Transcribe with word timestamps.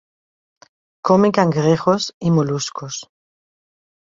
Come 1.05 1.31
cangrejos 1.31 2.15
y 2.17 2.31
moluscos. 2.31 3.05